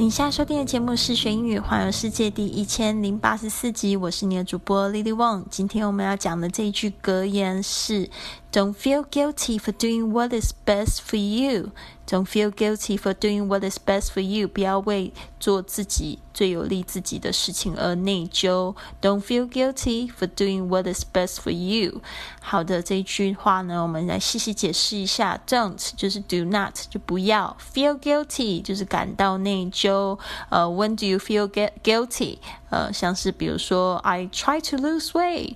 [0.00, 5.44] 你现在收听的节目是《学英语环游世界》第一千零八十四集，我是你的主播 Lily Wong。
[5.50, 8.08] 今天我们要讲的这一句格言是。
[8.51, 11.71] Don't feel guilty for doing what is best for you.
[12.07, 14.47] Don't feel guilty for doing what is best for you.
[14.47, 18.73] 不要为做自己最有利自己的事情而内疚。
[19.01, 22.01] Don't feel guilty for doing what is best for you.
[22.39, 25.41] 好的，这一句话呢，我们来细细解释一下。
[25.45, 27.57] Don't 就是 do not 就不要。
[27.73, 30.17] Feel guilty 就是感到内疚。
[30.49, 31.49] 呃，When do you feel
[31.83, 32.37] guilty？
[32.69, 35.55] 呃，像是比如说，I try to lose weight,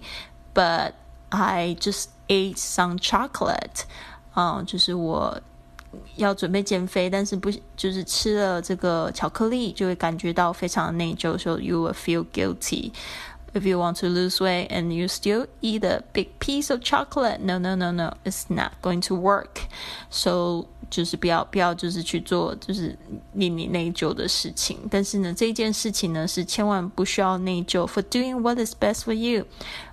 [0.54, 0.94] but
[1.34, 3.84] I just ate some chocolate，
[4.36, 5.40] 嗯，就是我
[6.16, 12.92] 要准备减肥，但是不就是吃了这个巧克力，就会感觉到非常内疚，so you will feel guilty.
[13.52, 17.40] If you want to lose weight and you still eat a big piece of chocolate,
[17.40, 19.62] no, no, no, no, it's not going to work.
[20.12, 22.97] So 就是不要不要就是去做就是
[23.33, 24.79] 令你内疚的事情。
[24.91, 27.87] 但是呢，这件事情呢是千万不需要内疚。
[27.87, 29.47] For doing what is best for you，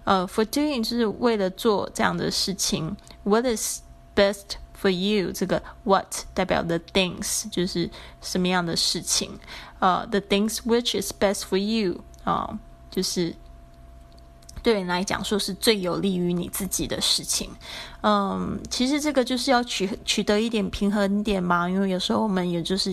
[0.03, 2.95] 呃，for doing 就是为了做这样的事情。
[3.23, 3.81] What is
[4.15, 5.31] best for you？
[5.31, 7.89] 这个 what 代表 the things，就是
[8.21, 9.39] 什么样的事情。
[9.79, 13.35] 呃，the things which is best for you，啊，就是。
[14.63, 17.49] 对人来讲，说是最有利于你自己的事情。
[18.01, 22.91] 嗯，其实这个就是要取取得一点平衡点嘛，因为有时候我们也就是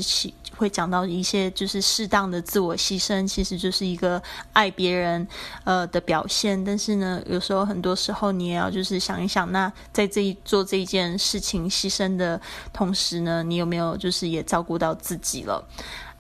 [0.57, 5.27] 会讲到一些就是适当的自我牺牲，其实就是一个爱别人
[5.65, 6.63] 呃的表现。
[6.63, 12.41] 但是呢，有时候很多时候你也要就是想一想，那在这一做这一件事情牺牲的
[12.73, 15.67] 同时呢，你有没有就是也照顾到自己了？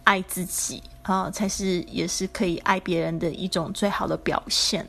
[0.04, 4.87] 爱自己啊，才是也是可以爱别人的一种最好的表现。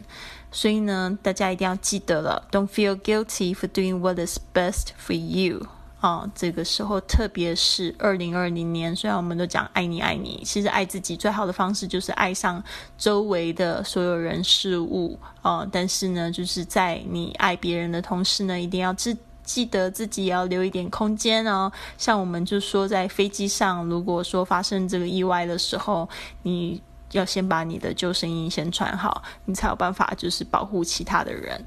[0.52, 5.68] 所以呢，大家一定要记得了，Don't feel guilty for doing what is best for you。
[6.00, 12.64] 啊，这个时候，特别是二零二零年，虽然我们都讲爱你爱你，其实爱自己最好的方式就是爱上
[12.98, 15.68] 周围的所有人事物啊。
[15.70, 21.70] 但是呢，就是在你爱别人的同时呢，一定要记记得自己也要留一点空间哦。
[21.98, 26.08] 像我们就说，在飞机上，如果说发生这个意外的时候，
[26.44, 26.82] 你。
[27.12, 31.64] 要先把你的救生衣先穿好，你才有办法就是保护其他的人。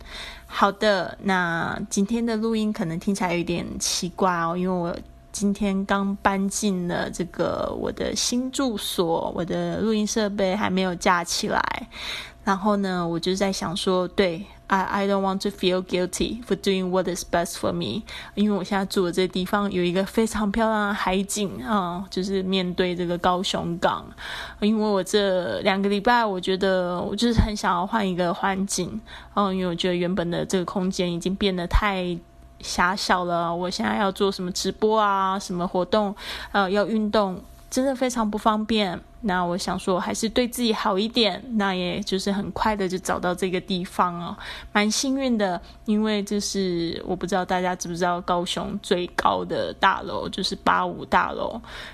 [0.46, 4.96] 好的，那今天的录音可能听起来有点奇怪哦，因为我
[5.32, 11.88] 今天刚搬进了这个我的新住所，我的录音设备还没有架起来。
[12.44, 14.44] 然后呢，我就在想说，对。
[14.72, 24.02] I I don't want to feel guilty for doing what is best for me，因为我现在住的这个地方有一个非常漂亮的海景啊，就是面对这个高雄港。
[24.60, 28.98] 因为我这两个礼拜，我觉得我就是很想要换一个环境，
[29.34, 32.16] 嗯，因为我觉得原本的这个空间已经变得太
[32.60, 33.54] 狭小了。
[33.54, 36.16] 我现在要做什么直播啊，什么活动，
[36.52, 37.38] 呃，要运动，
[37.68, 38.98] 真的非常不方便。
[39.24, 41.42] 那我想说，还是对自己好一点。
[41.54, 44.36] 那也就是很快的就找到这个地方哦，
[44.72, 45.60] 蛮幸运的。
[45.84, 51.52] 因为就是我不知道大家知不知道，高雄最高的大楼就是八五大楼。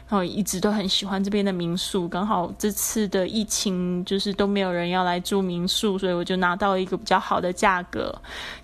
[0.08, 8.14] 然后一直都很喜欢这边的民宿，刚好这次的疫情就是都没有人要来住民宿，所以我就拿到一个比较好的价格，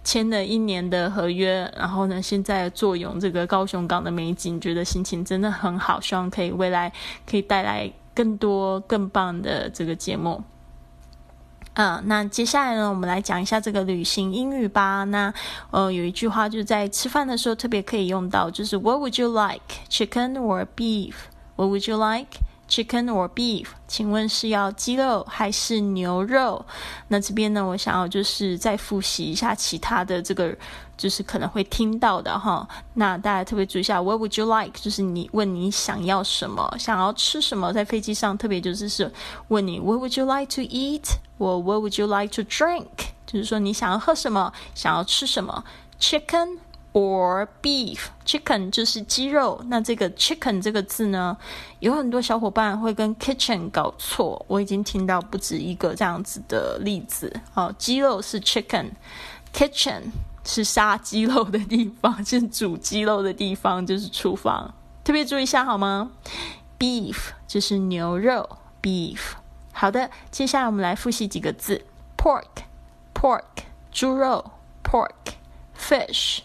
[0.03, 1.71] 签了一年的合约。
[1.77, 6.01] 然后呢，现在坐拥这个高雄港的美景，觉得心情真的很好。
[6.01, 6.91] 希望可以未来
[7.27, 7.93] 可以带来。
[8.15, 10.43] 更多更棒的这个节目，
[11.75, 15.03] 嗯，那接下来呢，我们来讲一下这个旅行英语吧。
[15.05, 15.35] 那
[15.73, 21.15] 呃，有一句话就是在吃饭的时候特别可以用到，就是 What would you like, chicken or beef?
[21.57, 22.39] What would you like?
[22.69, 23.67] Chicken or beef？
[23.87, 26.65] 请问是要鸡肉还是牛肉？
[27.09, 30.57] 那这边呢，我想要就是再复习一下其他的这个，
[30.97, 32.67] 就是可能会听到的哈。
[32.95, 34.79] 那大家特别注意一下，What would you like？
[34.81, 39.13] 就是你问你想要什么，想要吃什么，在飞机上特别就是是
[39.49, 41.05] 问你 What would you like to eat？
[41.39, 42.87] 或 What would you like to drink？
[43.27, 45.65] 就是说你想要喝什么，想要吃什么
[46.01, 46.59] ，Chicken。
[46.95, 51.37] Or beef chicken 就是鸡肉，那这个 chicken 这个字呢，
[51.81, 57.41] 有很多小伙伴会跟 kitchen 搞错，我已经听到不止一个这样子的例子。
[57.53, 60.03] 好，鸡肉是 chicken，kitchen
[60.45, 64.73] 是杀鸡肉的地方，是煮鸡肉的地方，就是厨房。
[65.03, 66.13] 特别注意一下好吗
[66.79, 67.17] ？beef
[67.49, 68.49] 就是牛肉
[68.81, 69.19] ，beef。
[69.73, 71.85] 好的，接下来我们来复习几个字
[72.17, 73.43] ：pork，pork，
[73.91, 74.53] 猪肉
[74.85, 75.11] ，pork
[75.77, 76.39] fish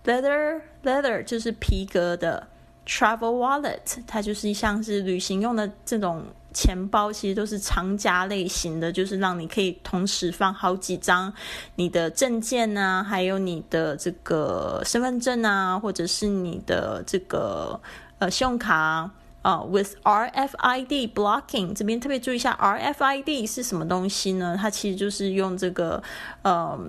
[0.05, 2.47] leather leather 就是皮革的
[2.85, 6.25] ，travel wallet 它就是像是旅行用的这种。
[6.53, 11.33] 钱包其实都是长夹类型的，就是让你可以同时放好几张
[11.75, 17.79] 你的证件啊，还有你的这个身份证啊，或者是你的这个
[18.19, 18.75] 呃信用卡
[19.41, 19.63] 啊。
[19.69, 24.57] With RFID blocking，这边特别注意一下，RFID 是什么东西呢？
[24.59, 26.01] 它其实就是用这个
[26.41, 26.79] 呃。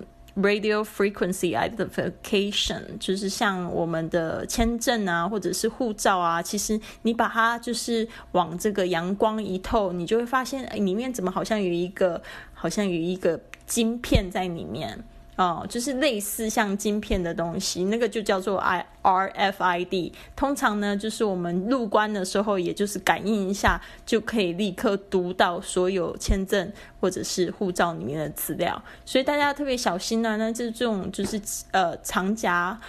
[0.41, 12.21] Radio frequency identification 就是像我们的签证啊，或者是护照啊，其实你把它就是往这个阳光一透，你就会发现里面怎么好像有一个，
[12.53, 15.03] 好像有一个晶片在里面。
[15.41, 20.13] 哦，就是类似像晶片的东西，那个就叫做 I R F I D。
[20.35, 28.79] 通常呢，就是我们入关的时候，也就是感应一下，就可以立刻读到所有签证或者是护照里面的资料。
[29.03, 31.41] 所以大家特别小心呢，那这这种就是
[31.71, 32.79] 呃长夹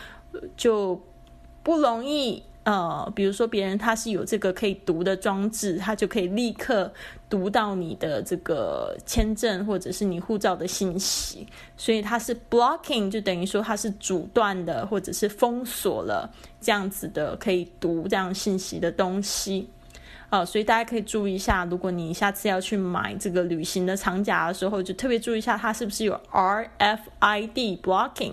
[0.54, 1.00] 就
[1.62, 2.42] 不容易。
[2.64, 6.92] 呃，比如说别人他是有这个可以读的装置，他就可以立刻
[7.28, 19.68] 读到你的这个签证或者是你护照的信息，所以它是 blocking，就等于说它是阻断的或者是封锁了这样子的可以读这样信息的东西。
[20.32, 28.32] 啊，所以大家可以注意一下，如果你下次要去买这个旅行的长夹的时候，就特别注意一下它是不是有 RFID blocking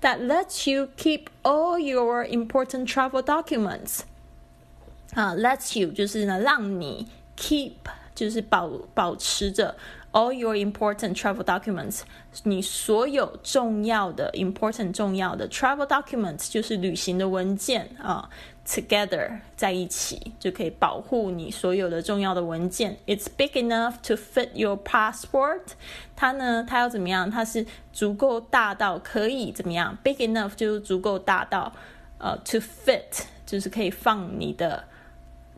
[0.00, 4.00] that lets you keep all your important travel documents。
[5.14, 7.06] 啊，lets you 就是呢让你
[7.36, 7.74] keep
[8.16, 9.76] 就是保保持着
[10.12, 12.00] all your important travel documents，
[12.44, 18.28] 你所有重要的 important 重要的 travel documents 就是旅行的文件啊。
[18.68, 22.98] together 在一起就可以保护你所有的重要的文件。
[23.06, 25.62] It's big enough to fit your passport。
[26.14, 27.30] 它呢，它要怎么样？
[27.30, 27.64] 它是
[27.94, 31.72] 足够大到可以怎么样？Big enough 就是足够大到
[32.18, 34.84] 呃，to fit 就是可以放你的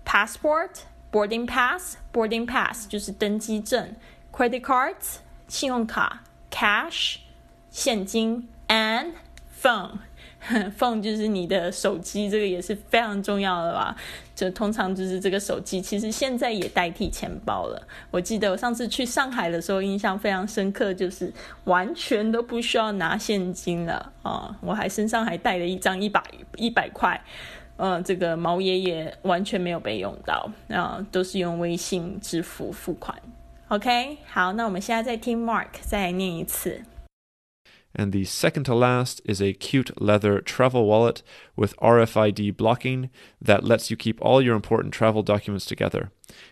[0.06, 3.93] passport、boarding pass、boarding pass 就是登机证、
[4.32, 5.16] credit cards
[5.48, 7.16] 信用卡、cash
[7.70, 9.12] 现金 and
[9.60, 9.98] phone。
[10.78, 13.94] phone 就是你的手机，这个也是非常重要的吧？
[14.34, 17.86] 就通常就是这个手机，其实现在也代替钱包了。
[18.10, 21.30] 我记得我上次去上海的时候，印象非常深刻，就是
[21.64, 24.56] 完全都不需要拿现金了啊！
[24.62, 26.25] 我还身上还带了一张一百
[26.56, 27.22] 一百块，
[27.76, 33.14] 嗯，这个毛爷爷完全没有被用到啊，都是用微信支付付款。
[33.69, 36.84] OK，好，那我们现在再听 Mark 再来念一次。
[37.98, 41.24] And the second to last is a cute leather travel wallet
[41.55, 43.10] with RFID blocking
[43.41, 46.10] that lets you keep all your important travel documents together.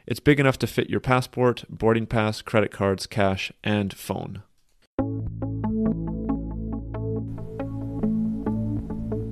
[0.08, 4.44] It's big enough to fit your passport, boarding pass, credit cards, cash, and phone.